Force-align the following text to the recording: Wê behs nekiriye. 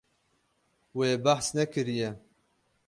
Wê 0.97 1.09
behs 1.23 1.47
nekiriye. 1.55 2.09